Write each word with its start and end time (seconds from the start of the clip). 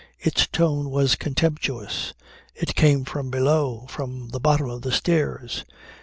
Its 0.17 0.47
tone 0.47 0.89
was 0.89 1.15
contemptuous; 1.15 2.15
it 2.55 2.73
came 2.73 3.05
from 3.05 3.29
below, 3.29 3.85
from 3.87 4.29
the 4.29 4.39
bottom 4.39 4.67
of 4.67 4.81
the 4.81 4.91
stairs. 4.91 5.63